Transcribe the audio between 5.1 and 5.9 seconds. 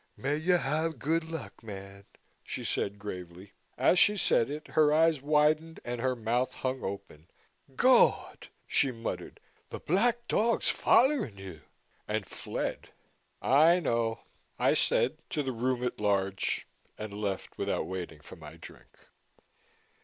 widened